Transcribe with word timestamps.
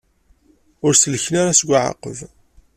Ur 0.85 0.93
sellken 0.95 1.35
ara 1.41 1.59
seg 1.59 1.69
uɛaqeb. 1.71 2.17